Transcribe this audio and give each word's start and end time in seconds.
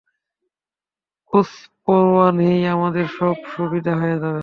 কুছ 1.33 1.49
পরোয়া 1.85 2.27
নেই, 2.31 2.59
আমাদের 2.67 3.05
সব 3.19 3.35
সুবিধা 3.55 3.93
হয়ে 3.95 4.17
যাবে। 4.19 4.39